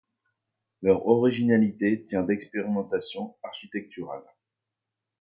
[0.81, 4.25] Leur originalité tient d’expérimentations architecturales.